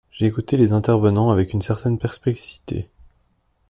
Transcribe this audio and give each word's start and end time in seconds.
J’ai 0.11 0.25
écouté 0.25 0.57
les 0.57 0.73
intervenants 0.73 1.29
avec 1.29 1.53
une 1.53 1.61
certaine 1.61 1.99
perplexité. 1.99 2.89